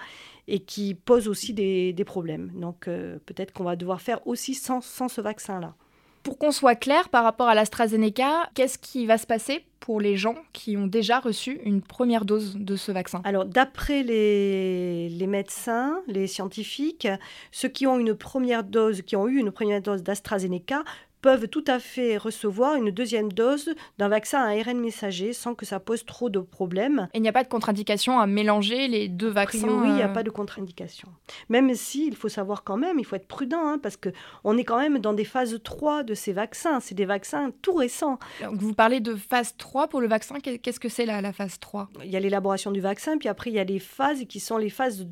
et 0.49 0.61
qui 0.61 0.95
pose 0.95 1.29
aussi 1.29 1.53
des, 1.55 1.93
des 1.93 2.05
problèmes. 2.05 2.51
Donc 2.55 2.89
euh, 2.89 3.19
peut-être 3.27 3.53
qu'on 3.53 3.65
va 3.65 3.77
devoir 3.77 4.01
faire 4.01 4.25
aussi 4.27 4.55
sans, 4.55 4.81
sans 4.81 5.09
ce 5.09 5.21
vaccin-là. 5.21 5.75
Pour 6.23 6.39
qu'on 6.39 6.53
soit 6.53 6.77
clair 6.77 7.09
par 7.09 7.25
rapport 7.25 7.49
à 7.49 7.55
l'AstraZeneca, 7.55 8.49
qu'est-ce 8.55 8.79
qui 8.79 9.07
va 9.07 9.19
se 9.19 9.27
passer 9.27 9.65
pour 9.81 10.01
les 10.01 10.17
gens 10.17 10.37
qui 10.53 10.77
ont 10.77 10.87
déjà 10.87 11.19
reçu 11.19 11.61
une 11.65 11.83
première 11.83 12.25
dose 12.25 12.57
de 12.57 12.77
ce 12.77 12.93
vaccin? 12.93 13.21
Alors, 13.25 13.45
d'après 13.45 14.05
les, 14.05 15.27
médecins, 15.27 16.01
les 16.07 16.29
scientifiques, 16.29 17.09
ceux 17.51 17.69
qui 17.69 17.89
ont 17.89 17.99
une 17.99 18.15
première 18.15 18.63
dose, 18.63 19.03
qui 19.03 19.17
ont 19.17 19.27
eu 19.27 19.39
une 19.39 19.51
première 19.51 19.83
dose 19.83 20.05
d'AstraZeneca, 20.05 20.85
peuvent 21.23 21.49
tout 21.49 21.65
à 21.69 21.79
fait 21.79 22.17
recevoir 22.17 22.75
une 22.75 22.91
deuxième 22.91 23.33
dose 23.33 23.71
d'un 23.97 24.09
vaccin 24.09 24.43
à 24.43 24.59
ARN 24.59 24.79
messager 24.79 25.33
sans 25.33 25.55
que 25.55 25.65
ça 25.65 25.81
pose 25.81 26.05
trop 26.05 26.29
de 26.29 26.41
problèmes. 26.41 27.09
Et 27.15 27.19
il 27.19 27.23
n'y 27.23 27.29
a 27.29 27.33
pas 27.33 27.45
de 27.45 27.49
contre-indication 27.49 28.19
à 28.19 28.27
mélanger 28.27 28.89
les 28.89 29.09
deux 29.09 29.29
vaccins 29.29 29.69
Oui, 29.69 29.89
il 29.89 29.95
n'y 29.95 30.03
a 30.03 30.09
pas 30.09 30.25
de 30.25 30.31
contre-indication. 30.31 31.09
Même 31.49 31.75
si, 31.75 32.07
il 32.07 32.17
faut 32.17 32.29
savoir 32.29 32.65
quand 32.65 32.77
même, 32.77 32.99
il 32.99 33.05
faut 33.05 33.17
être 33.17 33.29
prudent, 33.29 33.67
hein, 33.67 33.79
parce 33.81 33.97
qu'on 33.97 34.59
est 34.59 34.65
quand 34.65 34.79
même 34.79 34.99
dans 34.99 35.13
des 35.13 35.25
phases 35.25 35.59
3 35.63 36.03
de 36.03 36.15
ces 36.15 36.33
vaccins. 36.33 36.81
C'est 36.81 36.95
des 36.97 37.05
vaccins 37.05 37.53
tout 37.63 37.75
récents. 37.75 38.19
Donc 38.43 38.57
vous 38.57 38.75
parlez 38.75 39.01
de 39.01 39.15
phase 39.15 39.55
3 39.57 39.89
pour 39.89 40.01
le 40.01 40.09
vaccin. 40.09 40.41
Qu'est-ce 40.41 40.81
que 40.81 40.89
c'est 40.89 41.07
la, 41.07 41.21
la 41.21 41.33
phase 41.33 41.61
3 41.61 41.89
Il 42.05 42.11
y 42.11 42.17
a 42.17 42.21
l'élaboration 42.21 42.73
du 42.73 42.81
vaccin, 42.81 43.17
puis 43.17 43.29
après 43.29 43.51
il 43.51 43.55
y 43.55 43.61
a 43.61 43.65
les 43.65 43.79
phases 43.79 44.25
qui 44.29 44.41
sont 44.41 44.57
les 44.57 44.71
phases 44.71 45.07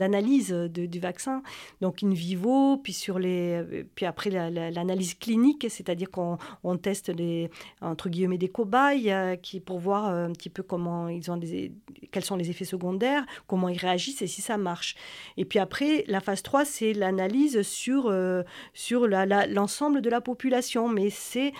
d'analyse 0.00 0.50
du 0.52 0.98
vaccin. 0.98 1.42
Donc 1.80 2.02
in 2.02 2.10
vivo, 2.10 2.78
puis, 2.78 2.92
sur 2.92 3.20
les, 3.20 3.84
puis 3.94 4.06
après 4.06 4.30
l'analyse 4.30 5.14
clinique, 5.20 5.66
c'est-à-dire 5.68 6.10
qu'on 6.10 6.38
on 6.64 6.76
teste 6.76 7.10
des, 7.10 7.50
entre 7.80 8.08
guillemets 8.08 8.38
des 8.38 8.48
cobayes 8.48 9.12
euh, 9.12 9.36
qui, 9.36 9.60
pour 9.60 9.78
voir 9.78 10.06
un 10.06 10.32
petit 10.32 10.50
peu 10.50 10.62
comment 10.62 11.08
ils 11.08 11.30
ont 11.30 11.36
des, 11.36 11.72
quels 12.10 12.24
sont 12.24 12.36
les 12.36 12.50
effets 12.50 12.64
secondaires, 12.64 13.24
comment 13.46 13.68
ils 13.68 13.78
réagissent 13.78 14.22
et 14.22 14.26
si 14.26 14.40
ça 14.40 14.56
marche. 14.56 14.96
Et 15.36 15.44
puis 15.44 15.58
après, 15.58 16.04
la 16.08 16.20
phase 16.20 16.42
3, 16.42 16.64
c'est 16.64 16.92
l'analyse 16.92 17.62
sur, 17.62 18.06
euh, 18.06 18.42
sur 18.74 19.06
l'ensemble 19.06 20.00
de 20.00 20.10
la 20.10 20.20
population. 20.20 20.88
Mais 20.88 21.10
ces 21.10 21.52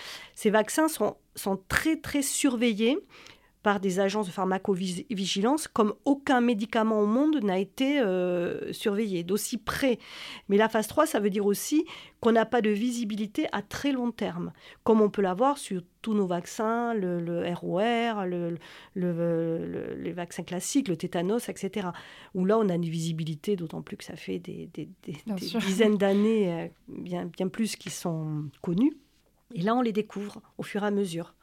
vaccins 0.47 0.89
sont, 0.89 1.17
sont 1.35 1.61
très, 1.69 1.97
très 1.97 2.23
surveillés 2.23 2.99
par 3.63 3.81
des 3.81 4.01
agences 4.01 4.27
de 4.27 4.33
pharmacovigilance 4.33 5.69
comme 5.69 5.95
aucun 6.05 6.41
médicament 6.41 7.01
au 7.01 7.07
monde 7.07 7.43
n'a 7.43 7.59
été 7.59 8.01
euh, 8.01 8.73
surveillé 8.73 9.23
d'aussi 9.23 9.59
près. 9.59 9.99
Mais 10.49 10.57
la 10.57 10.69
phase 10.69 10.87
3, 10.87 11.07
ça 11.07 11.21
veut 11.21 11.31
dire 11.31 11.45
aussi 11.45 11.85
qu'on 12.21 12.33
n'a 12.33 12.47
pas 12.47 12.63
de 12.63 12.71
visibilité 12.71 13.47
à 13.53 13.63
très 13.63 13.93
long 13.93 14.13
terme, 14.13 14.53
comme 14.85 15.01
on 15.01 15.11
peut 15.11 15.23
l'avoir 15.23 15.59
sur 15.59 15.83
tous 16.03 16.15
nos 16.15 16.27
vaccins, 16.27 16.95
le, 16.95 17.53
ROR, 17.55 18.25
le, 18.25 18.57
les 18.95 20.13
vaccins 20.13 20.43
classiques, 20.43 20.89
le 20.89 20.97
tétanos, 20.97 21.49
etc. 21.49 21.89
Où 22.35 22.45
là, 22.45 22.59
on 22.59 22.69
a 22.69 22.75
une 22.75 22.89
visibilité, 22.89 23.57
d'autant 23.57 23.83
plus 23.83 23.97
que 23.97 24.05
ça 24.05 24.17
fait 24.17 24.39
des, 24.39 24.69
dizaines 25.37 25.99
d'années, 25.99 26.53
euh, 26.53 26.69
bien, 26.89 27.27
bien 27.27 27.49
plus, 27.49 27.77
qui 27.77 27.91
sont 27.91 28.45
connus. 28.63 28.97
Et 29.55 29.63
là, 29.63 29.75
on 29.75 29.83
les 29.83 29.93
découvre 29.93 30.41
au 30.59 30.63
fur 30.63 30.83
et 30.83 30.87
à 30.87 30.91
mesure. 30.91 31.35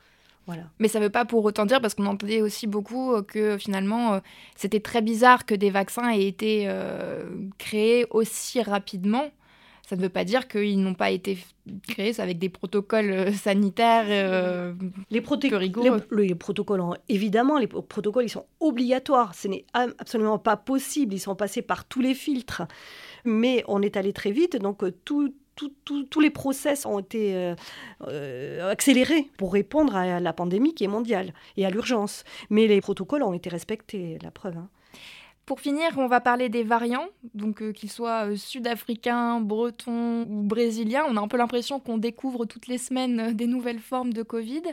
Mais 0.80 0.88
ça 0.88 1.00
ne 1.00 1.06
veut 1.06 1.10
pas 1.10 1.25
pour 1.25 1.44
autant 1.46 1.66
dire, 1.66 1.82
parce 1.82 1.94
qu'on 1.94 2.06
entendait 2.06 2.42
aussi 2.42 2.68
beaucoup 2.68 3.13
euh, 3.13 3.22
que 3.22 3.58
finalement, 3.58 4.13
euh, 4.13 4.20
c'était 4.56 4.80
très 4.80 5.01
bizarre 5.01 5.46
que 5.46 5.56
des 5.56 5.70
vaccins 5.70 6.10
aient 6.10 6.27
été 6.27 6.66
euh, 6.68 7.25
créés 7.58 8.06
aussi 8.12 8.62
rapidement. 8.62 9.25
Ça 9.88 9.96
ne 9.96 10.01
veut 10.01 10.10
pas 10.10 10.25
dire 10.25 10.50
qu'ils 10.50 10.82
n'ont 10.82 10.96
pas 10.96 11.12
été 11.12 11.38
créés 11.88 12.20
avec 12.20 12.39
des 12.39 12.50
protocoles 12.50 13.34
sanitaires 13.34 14.06
les, 15.10 15.22
rigoureux. 15.56 16.04
Les, 16.12 16.27
les, 16.27 16.36
protocoles, 16.36 16.84
évidemment, 17.08 17.58
les 17.58 17.68
protocoles, 17.68 18.25
ils 18.25 18.30
sont 18.30 18.46
obligatoires. 18.60 19.34
Ce 19.34 19.48
n'est 19.48 19.66
absolument 19.74 20.39
pas 20.39 20.58
possible. 20.58 21.13
Ils 21.13 21.22
sont 21.22 21.36
passés 21.36 21.62
par 21.62 21.86
tous 21.86 22.01
les 22.01 22.16
filtres. 22.16 22.63
Mais 23.24 23.63
on 23.70 23.82
est 23.82 23.96
allé 23.96 24.12
très 24.12 24.32
vite, 24.32 24.58
donc 24.58 24.84
tout 25.06 25.34
tous 25.57 26.19
les 26.19 26.29
process 26.29 26.85
ont 26.85 26.99
été 26.99 27.35
euh, 27.35 27.55
euh, 28.07 28.71
accélérés 28.71 29.29
pour 29.37 29.53
répondre 29.53 29.95
à 29.95 30.19
la 30.19 30.33
pandémie 30.33 30.73
qui 30.73 30.83
est 30.83 30.89
mondiale 30.89 31.33
et 31.57 31.65
à 31.65 31.69
l'urgence. 31.69 32.23
Mais 32.49 32.67
les 32.67 32.81
protocoles 32.81 33.23
ont 33.23 33.33
été 33.33 33.49
respectés, 33.49 34.17
la 34.21 34.31
preuve. 34.31 34.57
Hein. 34.57 34.69
Pour 35.45 35.61
finir, 35.61 35.91
on 35.95 36.07
va 36.07 36.19
parler 36.19 36.49
des 36.49 36.63
variants, 36.63 37.07
donc 37.33 37.61
euh, 37.61 37.71
qu'ils 37.71 37.89
soient 37.89 38.35
sud-africains, 38.35 39.39
bretons 39.39 40.23
ou 40.23 40.43
brésiliens. 40.43 41.05
On 41.07 41.15
a 41.15 41.21
un 41.21 41.27
peu 41.29 41.37
l'impression 41.37 41.79
qu'on 41.79 41.97
découvre 41.97 42.43
toutes 42.45 42.67
les 42.67 42.77
semaines 42.77 43.31
des 43.33 43.47
nouvelles 43.47 43.79
formes 43.79 44.11
de 44.11 44.23
Covid. 44.23 44.63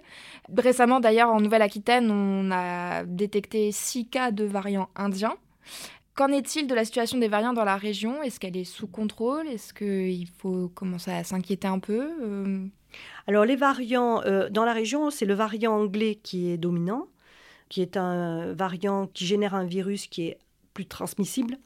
Récemment, 0.57 0.99
d'ailleurs, 0.99 1.31
en 1.31 1.41
Nouvelle-Aquitaine, 1.41 2.11
on 2.11 2.51
a 2.51 3.05
détecté 3.05 3.71
six 3.71 4.09
cas 4.09 4.33
de 4.33 4.45
variants 4.45 4.89
indiens. 4.97 5.37
Qu'en 6.15 6.29
est-il 6.29 6.69
de 6.69 6.75
la 6.75 6.85
situation 6.85 7.19
des 7.19 7.27
variants 7.27 7.53
dans 7.53 7.65
la 7.65 7.77
région? 7.77 8.23
Est-ce 8.23 8.39
qu'elle 8.39 8.57
est 8.57 8.65
sous 8.65 8.87
contrôle? 8.87 9.49
Est-ce 9.49 9.75
qu'il 9.75 10.29
faut 10.29 10.69
commencer 10.69 11.11
à 11.11 11.25
s'inquiéter 11.25 11.67
un 11.67 11.81
peu 11.81 12.13
euh? 12.23 12.65
Alors 13.27 13.45
les 13.45 13.57
variants 13.57 14.23
euh, 14.23 14.49
dans 14.49 14.65
la 14.65 14.73
région, 14.73 15.11
c'est 15.11 15.25
le 15.25 15.35
variant 15.35 15.73
anglais 15.73 16.15
qui 16.23 16.51
est 16.51 16.57
dominant, 16.57 17.09
qui 17.69 17.83
est 17.83 17.97
un 17.97 18.53
variant 18.53 19.09
qui 19.09 19.27
génère 19.27 19.57
un 19.57 19.65
virus 19.65 20.07
qui 20.07 20.29
est 20.29 20.39
plus 20.73 20.87
transmissible 20.87 21.59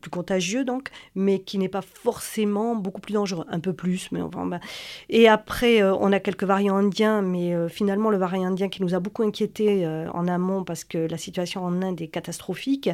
plus 0.00 0.10
contagieux 0.10 0.64
donc, 0.64 0.88
mais 1.14 1.40
qui 1.40 1.58
n'est 1.58 1.68
pas 1.68 1.82
forcément 1.82 2.74
beaucoup 2.74 3.00
plus 3.00 3.12
dangereux, 3.12 3.44
un 3.48 3.60
peu 3.60 3.72
plus. 3.72 4.10
Mais 4.12 4.20
enfin, 4.20 4.46
bah. 4.46 4.60
Et 5.08 5.28
après, 5.28 5.82
euh, 5.82 5.94
on 5.94 6.12
a 6.12 6.20
quelques 6.20 6.44
variants 6.44 6.76
indiens, 6.76 7.22
mais 7.22 7.54
euh, 7.54 7.68
finalement, 7.68 8.10
le 8.10 8.16
variant 8.16 8.48
indien 8.48 8.68
qui 8.68 8.82
nous 8.82 8.94
a 8.94 9.00
beaucoup 9.00 9.22
inquiété 9.22 9.86
euh, 9.86 10.10
en 10.12 10.28
amont 10.28 10.64
parce 10.64 10.84
que 10.84 10.98
la 10.98 11.18
situation 11.18 11.64
en 11.64 11.82
Inde 11.82 12.00
est 12.00 12.08
catastrophique, 12.08 12.90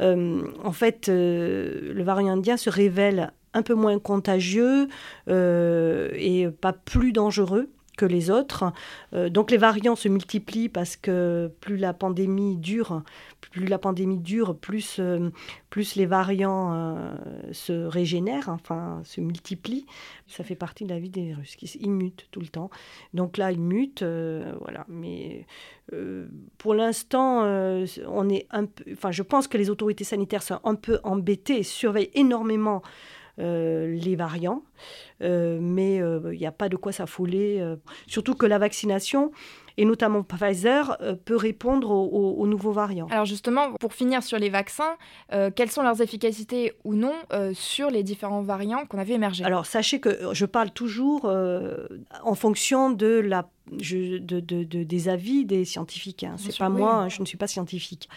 en 0.00 0.72
fait, 0.72 1.08
le 1.08 2.02
variant 2.02 2.32
indien 2.34 2.56
se 2.56 2.70
révèle 2.70 3.32
un 3.52 3.62
peu 3.62 3.74
moins 3.74 3.98
contagieux 3.98 4.88
et 5.28 6.48
pas 6.60 6.72
plus 6.72 7.12
dangereux 7.12 7.73
que 7.96 8.06
les 8.06 8.30
autres. 8.30 8.72
Euh, 9.12 9.28
donc 9.28 9.50
les 9.50 9.56
variants 9.56 9.96
se 9.96 10.08
multiplient 10.08 10.68
parce 10.68 10.96
que 10.96 11.50
plus 11.60 11.76
la 11.76 11.92
pandémie 11.92 12.56
dure, 12.56 13.02
plus 13.40 13.66
la 13.66 13.78
pandémie 13.78 14.18
dure, 14.18 14.56
plus, 14.56 14.96
euh, 14.98 15.30
plus 15.70 15.96
les 15.96 16.06
variants 16.06 16.72
euh, 16.74 17.14
se 17.52 17.86
régénèrent, 17.86 18.48
enfin 18.48 19.00
se 19.04 19.20
multiplient. 19.20 19.86
Ça 20.26 20.44
fait 20.44 20.54
partie 20.54 20.84
de 20.84 20.90
la 20.90 20.98
vie 20.98 21.10
des 21.10 21.22
virus, 21.22 21.56
qui 21.56 21.66
ils 21.80 21.90
mutent 21.90 22.26
tout 22.30 22.40
le 22.40 22.48
temps. 22.48 22.70
Donc 23.12 23.36
là, 23.36 23.52
ils 23.52 23.60
mutent, 23.60 24.02
voilà. 24.02 24.86
Mais 24.88 25.46
pour 26.56 26.74
l'instant, 26.74 27.42
on 27.42 28.28
est 28.30 28.46
un 28.50 28.64
peu, 28.64 28.84
enfin 28.92 29.10
je 29.10 29.22
pense 29.22 29.46
que 29.46 29.58
les 29.58 29.68
autorités 29.68 30.04
sanitaires 30.04 30.42
sont 30.42 30.60
un 30.64 30.74
peu 30.76 30.98
embêtées 31.04 31.62
surveillent 31.62 32.10
énormément 32.14 32.82
les 33.38 34.16
variants, 34.16 34.62
euh, 35.22 35.58
mais 35.60 35.96
il 35.96 36.02
euh, 36.02 36.36
n'y 36.36 36.46
a 36.46 36.52
pas 36.52 36.68
de 36.68 36.76
quoi 36.76 36.92
s'affoler. 36.92 37.64
surtout 38.06 38.34
que 38.34 38.46
la 38.46 38.58
vaccination, 38.58 39.32
et 39.76 39.84
notamment 39.84 40.22
Pfizer, 40.22 40.96
peut 41.24 41.36
répondre 41.36 41.90
aux, 41.90 42.46
nouveaux 42.46 42.72
variants. 42.72 43.08
Alors 43.10 43.24
justement, 43.24 43.72
pour 43.72 43.94
finir 43.94 44.22
sur 44.22 44.38
les 44.38 44.50
vaccins, 44.50 44.96
quelles 45.56 45.70
sont 45.70 45.82
leurs 45.82 46.00
efficacités 46.00 46.72
ou 46.84 46.94
non 46.94 47.14
sur 47.54 47.90
les 47.90 48.02
différents 48.02 48.42
variants 48.42 48.86
qu'on 48.86 48.98
a 48.98 49.04
vu 49.04 49.14
émerger? 49.14 49.44
Alors 49.44 49.66
sachez 49.66 50.00
que 50.00 50.32
je 50.32 50.46
parle 50.46 50.70
toujours 50.70 51.24
en 51.24 52.34
fonction 52.34 52.90
de 52.90 53.18
la 53.18 53.48
je, 53.80 54.18
de, 54.18 54.40
de, 54.40 54.64
des 54.64 55.08
avis 55.08 55.44
des 55.44 55.64
scientifiques. 55.64 56.24
Hein. 56.24 56.36
C'est 56.38 56.56
pas 56.56 56.68
moi, 56.68 57.08
je 57.08 57.20
ne 57.20 57.26
suis 57.26 57.38
pas 57.38 57.46
scientifique. 57.46 58.08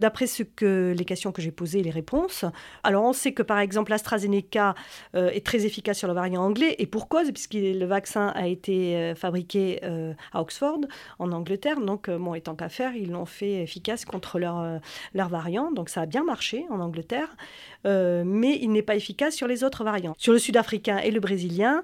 D'après 0.00 0.26
ce 0.26 0.42
que 0.42 0.94
les 0.96 1.04
questions 1.04 1.32
que 1.32 1.40
j'ai 1.40 1.50
posées, 1.50 1.82
les 1.82 1.90
réponses. 1.90 2.44
Alors 2.82 3.04
on 3.04 3.12
sait 3.12 3.32
que 3.32 3.42
par 3.42 3.58
exemple 3.58 3.90
l'AstraZeneca 3.90 4.74
euh, 5.14 5.30
est 5.30 5.44
très 5.44 5.64
efficace 5.64 5.98
sur 5.98 6.08
le 6.08 6.14
variant 6.14 6.42
anglais 6.42 6.74
et 6.78 6.86
pour 6.86 7.08
cause 7.08 7.30
puisque 7.30 7.54
le 7.54 7.84
vaccin 7.84 8.28
a 8.28 8.48
été 8.48 8.96
euh, 8.96 9.14
fabriqué 9.14 9.80
euh, 9.84 10.14
à 10.32 10.40
Oxford 10.40 10.80
en 11.18 11.32
Angleterre. 11.32 11.80
Donc 11.80 12.10
bon, 12.10 12.34
étant 12.34 12.56
qu'à 12.56 12.68
faire, 12.68 12.94
ils 12.94 13.10
l'ont 13.10 13.26
fait 13.26 13.62
efficace 13.62 14.04
contre 14.04 14.38
leur 14.38 14.80
leur 15.14 15.28
variant. 15.28 15.70
Donc 15.70 15.88
ça 15.88 16.02
a 16.02 16.06
bien 16.06 16.24
marché 16.24 16.64
en 16.70 16.80
Angleterre, 16.80 17.36
mais 17.84 18.58
il 18.60 18.72
n'est 18.72 18.82
pas 18.82 18.96
efficace 18.96 19.34
sur 19.34 19.46
les 19.46 19.64
autres 19.64 19.84
variants. 19.84 20.14
Sur 20.18 20.32
le 20.32 20.38
sud-africain 20.38 20.98
et 20.98 21.10
le 21.10 21.20
brésilien, 21.20 21.82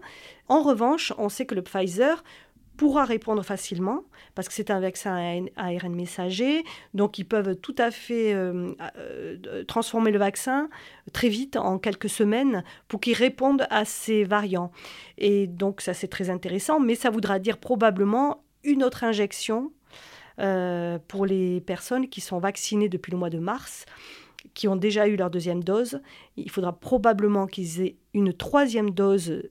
en 0.49 0.63
revanche, 0.63 1.13
on 1.19 1.29
sait 1.29 1.47
que 1.47 1.55
le 1.55 1.63
Pfizer 1.63 2.23
pourra 2.77 3.05
répondre 3.05 3.43
facilement 3.45 4.05
parce 4.35 4.49
que 4.49 4.55
c'est 4.55 4.71
un 4.71 4.81
vaccin 4.81 5.47
ARN 5.57 5.95
messager, 5.95 6.65
donc 6.93 7.19
ils 7.19 7.25
peuvent 7.25 7.55
tout 7.57 7.75
à 7.79 7.91
fait 7.91 8.35
euh, 8.35 8.73
euh, 8.97 9.65
transformer 9.65 10.11
le 10.11 10.19
vaccin 10.19 10.69
très 11.13 11.29
vite, 11.29 11.57
en 11.57 11.79
quelques 11.79 12.09
semaines, 12.09 12.65
pour 12.89 13.01
qu'il 13.01 13.15
réponde 13.15 13.67
à 13.71 13.85
ces 13.85 14.25
variants. 14.25 14.73
Et 15.19 15.47
donc 15.47 15.81
ça 15.81 15.95
c'est 15.95 16.09
très 16.09 16.31
intéressant, 16.31 16.81
mais 16.81 16.95
ça 16.95 17.11
voudra 17.11 17.39
dire 17.39 17.59
probablement 17.59 18.45
une 18.65 18.83
autre 18.83 19.05
injection 19.05 19.73
euh, 20.41 20.99
pour 21.07 21.27
les 21.27 21.61
personnes 21.61 22.09
qui 22.09 22.21
sont 22.21 22.39
vaccinées 22.39 22.89
depuis 22.89 23.13
le 23.13 23.19
mois 23.19 23.31
de 23.31 23.39
mars 23.39 23.87
qui 24.53 24.69
ont 24.69 24.77
déjà 24.77 25.09
eu 25.09 25.17
leur 25.17 25.31
deuxième 25.31 25.65
dose, 25.65 26.03
il 26.37 26.51
faudra 26.51 26.79
probablement 26.79 27.47
qu'ils 27.47 27.81
aient 27.81 27.97
une 28.13 28.35
troisième 28.35 28.91
dose 28.91 29.43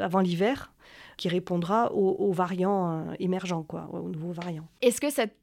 avant 0.00 0.18
l'hiver 0.18 0.71
qui 1.22 1.28
répondra 1.28 1.92
aux, 1.92 2.32
variants 2.32 2.90
euh, 2.90 3.14
émergents, 3.20 3.62
quoi, 3.62 3.88
aux 3.92 4.08
nouveaux 4.08 4.32
variants. 4.32 4.66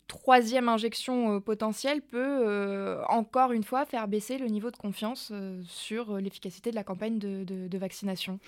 Troisième 0.10 0.68
injection 0.68 1.36
euh, 1.36 1.40
potentielle 1.40 2.02
peut 2.02 2.18
euh, 2.18 3.02
encore 3.08 3.54
une 3.54 3.64
fois 3.64 3.86
faire 3.86 4.10
baisser 4.10 4.38
le 4.38 4.48
niveau 4.48 4.72
de 4.72 4.76
confiance 4.76 5.32
sur 5.64 6.18
l'efficacité 6.18 6.72
de 6.72 6.76
la 6.76 6.84
campagne 6.84 7.18
de, 7.18 7.78
vaccination 7.78 8.40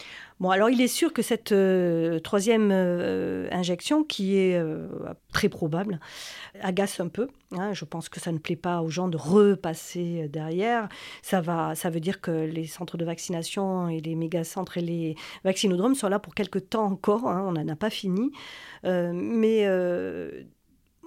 Bon, 0.41 0.49
alors 0.49 0.69
il 0.69 0.81
est 0.81 0.89
sûr 0.89 1.13
que 1.13 1.21
cette 1.21 1.53
troisième 2.21 2.71
injection, 3.51 4.03
qui 4.03 4.35
est 4.35 4.61
très 5.31 5.47
probable, 5.47 6.01
agace 6.61 6.99
un 6.99 7.07
peu. 7.07 7.29
Hein. 7.53 7.73
je 7.73 7.85
pense 7.85 8.09
que 8.09 8.19
ça 8.19 8.31
ne 8.31 8.37
plaît 8.37 8.55
pas 8.55 8.81
aux 8.81 8.89
gens 8.89 9.07
de 9.07 9.17
repasser 9.17 10.27
derrière. 10.27 10.89
Ça, 11.21 11.39
va, 11.39 11.75
ça 11.75 11.89
veut 11.89 12.01
dire 12.01 12.19
que 12.19 12.31
les 12.31 12.65
centres 12.65 12.97
de 12.97 13.05
vaccination 13.05 13.87
et 13.87 14.01
les 14.01 14.15
méga-centres 14.15 14.77
et 14.77 14.81
les 14.81 15.15
vaccinodromes 15.45 15.95
sont 15.95 16.09
là 16.09 16.19
pour 16.19 16.35
quelques 16.35 16.69
temps 16.69 16.85
encore. 16.85 17.27
Hein. 17.27 17.43
on 17.47 17.51
n'en 17.53 17.67
a 17.67 17.75
pas 17.75 17.89
fini. 17.89 18.31
Euh, 18.85 19.11
mais. 19.13 19.65
Euh, 19.65 20.43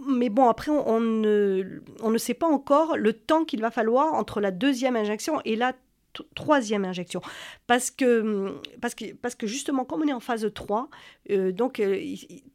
mais 0.06 0.28
bon, 0.28 0.49
après, 0.49 0.70
on, 0.70 1.00
ne, 1.00 1.80
on 2.02 2.11
ne 2.11 2.18
sait 2.18 2.34
pas 2.34 2.46
encore 2.46 2.96
le 2.96 3.12
temps 3.12 3.44
qu'il 3.44 3.61
va 3.61 3.70
falloir 3.70 4.14
entre 4.14 4.40
la 4.40 4.50
deuxième 4.50 4.96
injection 4.96 5.40
et 5.44 5.56
la 5.56 5.73
troisième 6.34 6.84
injection. 6.84 7.20
Parce 7.66 7.90
que, 7.90 8.54
parce, 8.80 8.94
que, 8.94 9.14
parce 9.14 9.34
que 9.34 9.46
justement, 9.46 9.84
comme 9.84 10.02
on 10.02 10.08
est 10.08 10.12
en 10.12 10.20
phase 10.20 10.49
3, 10.52 10.88
euh, 11.30 11.52
donc 11.52 11.82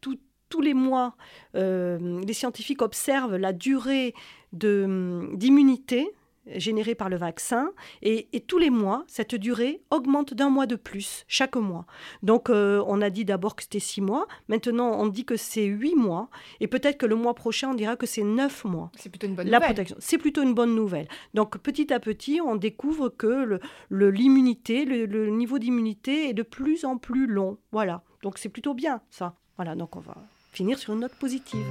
tout, 0.02 0.18
tous 0.50 0.62
les 0.62 0.74
mois, 0.74 1.16
euh, 1.56 2.22
les 2.26 2.34
scientifiques 2.34 2.82
observent 2.82 3.38
la 3.38 3.54
durée 3.54 4.14
d'immunité 4.52 6.12
générée 6.56 6.96
par 6.96 7.10
le 7.10 7.18
vaccin 7.18 7.72
et, 8.02 8.28
tous 8.48 8.58
les 8.58 8.70
mois, 8.70 9.04
cette 9.08 9.36
durée 9.36 9.82
augmente 9.92 10.34
d'un 10.34 10.50
mois 10.50 10.66
de 10.66 10.76
plus 10.76 11.26
chaque 11.28 11.56
mois. 11.56 11.86
Donc 12.24 12.50
euh, 12.50 12.84
on 12.88 13.02
a 13.02 13.10
dit 13.10 13.26
d'abord 13.26 13.56
que 13.56 13.64
c'était 13.64 13.80
six 13.80 14.02
mois, 14.02 14.28
maintenant 14.48 14.92
on 15.00 15.08
dit 15.08 15.26
que 15.26 15.38
c'est 15.38 15.66
huit 15.66 15.96
mois 15.96 16.30
et 16.60 16.68
peut-être 16.68 16.98
que 16.98 17.06
le 17.06 17.16
mois 17.16 17.36
prochain 17.36 17.70
on 17.70 17.74
dira 17.76 17.96
que 17.96 18.06
c'est 18.06 18.24
neuf 18.24 18.66
mois. 18.66 18.92
C'est 18.96 19.10
plutôt 19.10 19.28
une 19.28 19.36
bonne 19.36 19.50
la 19.50 19.60
Protection. 19.60 19.98
C'est 20.00 20.18
plutôt 20.18 20.42
une 20.42 20.54
bonne 20.54 20.74
nouvelle. 20.74 21.08
Donc 21.34 21.58
petit 21.58 21.94
à 21.94 22.00
petit 22.00 22.40
on 22.44 22.56
découvre 22.56 23.10
que 23.10 23.60
l'immunité, 23.92 24.86
le, 24.86 25.06
le 25.06 25.30
niveau 25.30 25.60
d'immunité 25.60 26.30
est 26.30 26.34
de 26.34 26.44
plus 26.44 26.86
en 26.86 26.98
plus 26.98 27.28
long. 27.28 27.58
Voilà. 27.72 28.04
Donc 28.24 28.38
c'est 28.38 28.50
plutôt 28.50 28.74
bien 28.74 29.02
ça. 29.10 29.36
Voilà, 29.58 29.76
donc 29.76 29.96
on 29.96 30.00
va 30.00 30.16
finir 30.52 30.80
sur 30.80 30.94
une 30.94 31.02
note 31.02 31.16
positive. 31.16 31.66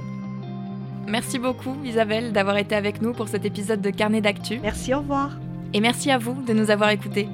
Merci 1.09 1.39
beaucoup 1.39 1.75
Isabelle 1.83 2.31
d'avoir 2.31 2.57
été 2.57 2.75
avec 2.75 3.01
nous 3.01 3.13
pour 3.13 3.27
cet 3.27 3.43
épisode 3.43 3.81
de 3.81 3.89
Carnet 3.89 4.21
d'actu. 4.21 4.59
Merci, 4.59 4.93
au 4.93 4.99
revoir. 4.99 5.39
Et 5.73 5.79
merci 5.79 6.11
à 6.11 6.19
vous 6.19 6.41
de 6.43 6.53
nous 6.53 6.69
avoir 6.69 6.91
écoutés. 6.91 7.27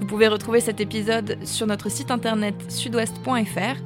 Vous 0.00 0.06
pouvez 0.06 0.28
retrouver 0.28 0.60
cet 0.60 0.80
épisode 0.80 1.36
sur 1.44 1.66
notre 1.66 1.90
site 1.90 2.12
internet 2.12 2.54
sudouest.fr 2.70 3.76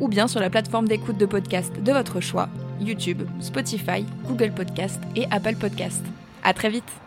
ou 0.00 0.08
bien 0.08 0.28
sur 0.28 0.40
la 0.40 0.50
plateforme 0.50 0.86
d'écoute 0.86 1.16
de 1.16 1.26
podcast 1.26 1.72
de 1.82 1.92
votre 1.92 2.20
choix, 2.20 2.48
YouTube, 2.80 3.22
Spotify, 3.40 4.04
Google 4.26 4.52
Podcast 4.52 5.00
et 5.16 5.24
Apple 5.30 5.56
Podcast. 5.56 6.04
À 6.44 6.52
très 6.52 6.68
vite. 6.68 7.01